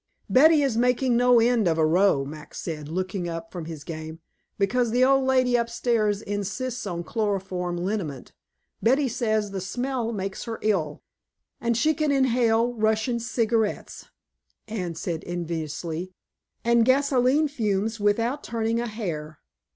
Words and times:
"Betty 0.27 0.63
is 0.63 0.75
making 0.77 1.15
no 1.15 1.39
end 1.39 1.67
of 1.67 1.77
a 1.77 1.85
row," 1.85 2.25
Max 2.25 2.59
said, 2.59 2.89
looking 2.89 3.29
up 3.29 3.51
from 3.51 3.65
his 3.65 3.83
game, 3.83 4.19
"because 4.57 4.89
the 4.89 5.05
old 5.05 5.25
lady 5.27 5.55
upstairs 5.55 6.23
insists 6.23 6.87
on 6.87 7.03
chloroform 7.03 7.77
liniment. 7.77 8.33
Betty 8.81 9.07
says 9.07 9.51
the 9.51 9.61
smell 9.61 10.11
makes 10.11 10.45
her 10.45 10.57
ill." 10.63 11.03
"And 11.59 11.77
she 11.77 11.93
can 11.93 12.11
inhale 12.11 12.73
Russian 12.73 13.19
cigarettes," 13.19 14.07
Anne 14.67 14.95
said 14.95 15.21
enviously, 15.27 16.13
"and 16.65 16.83
gasolene 16.83 17.47
fumes, 17.47 17.99
without 17.99 18.43
turning 18.43 18.79
a 18.79 18.87
hair. 18.87 19.37